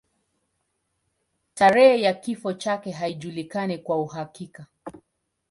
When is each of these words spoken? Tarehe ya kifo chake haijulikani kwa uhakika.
Tarehe 1.53 2.01
ya 2.01 2.13
kifo 2.13 2.53
chake 2.53 2.91
haijulikani 2.91 3.77
kwa 3.77 3.97
uhakika. 4.01 4.65